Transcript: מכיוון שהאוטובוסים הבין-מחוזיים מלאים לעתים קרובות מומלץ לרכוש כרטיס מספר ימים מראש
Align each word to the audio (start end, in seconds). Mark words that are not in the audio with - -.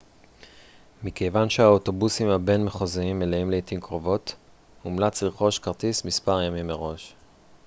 מכיוון 1.03 1.49
שהאוטובוסים 1.49 2.29
הבין-מחוזיים 2.29 3.19
מלאים 3.19 3.51
לעתים 3.51 3.81
קרובות 3.81 4.35
מומלץ 4.85 5.21
לרכוש 5.23 5.59
כרטיס 5.59 6.05
מספר 6.05 6.41
ימים 6.41 6.67
מראש 6.67 7.13